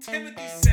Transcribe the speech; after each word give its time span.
Timothy 0.00 0.65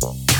Bye. 0.00 0.39